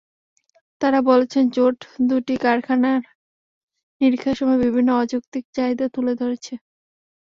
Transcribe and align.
তাঁরা 0.81 0.99
বলেছেন, 1.09 1.43
জোট 1.49 1.77
দুটি 2.09 2.35
কারখানা 2.43 2.91
নিরীক্ষার 4.01 4.35
সময় 4.39 4.59
বিভিন্ন 4.65 4.89
অযৌক্তিক 5.01 5.43
চাহিদা 5.55 5.85
তুলে 5.95 6.13
ধরছে। 6.21 6.53